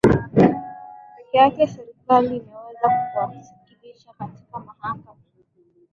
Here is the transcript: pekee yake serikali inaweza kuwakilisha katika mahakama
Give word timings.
pekee 1.17 1.37
yake 1.41 1.67
serikali 1.67 2.37
inaweza 2.37 2.89
kuwakilisha 3.13 4.13
katika 4.19 4.59
mahakama 4.59 5.17